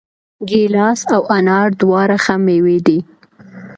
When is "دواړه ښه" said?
1.81-2.35